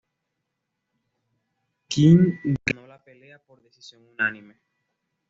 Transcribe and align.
Kim 1.89 2.39
ganó 2.65 2.87
la 2.87 3.03
pelea 3.05 3.37
por 3.45 3.61
decisión 3.61 4.01
unánime. 4.07 4.59